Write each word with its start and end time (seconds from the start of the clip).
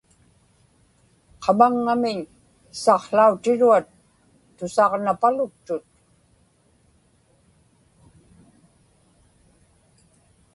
qamaŋŋamiñ 1.43 2.19
saqłautiruat 2.81 3.85
tusaġnapaluktut 4.57 5.85